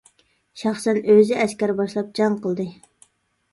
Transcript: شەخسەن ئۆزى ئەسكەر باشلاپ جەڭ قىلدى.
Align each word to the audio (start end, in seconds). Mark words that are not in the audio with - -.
شەخسەن 0.61 0.99
ئۆزى 1.11 1.37
ئەسكەر 1.43 1.75
باشلاپ 1.83 2.11
جەڭ 2.23 2.41
قىلدى. 2.47 2.69